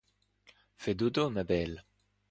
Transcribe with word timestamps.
Fais 0.77 0.95
dodo, 1.01 1.29
ma 1.35 1.43
belle! 1.51 1.79